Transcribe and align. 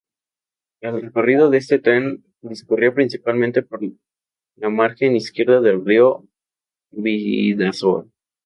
El 0.81 0.99
recorrido 0.99 1.51
de 1.51 1.59
este 1.59 1.77
tren 1.77 2.23
discurría 2.41 2.91
principalmente 2.91 3.61
por 3.61 3.81
la 4.55 4.69
margen 4.71 5.15
izquierda 5.15 5.61
del 5.61 5.85
Río 5.85 6.25
Bidasoa. 6.89 8.07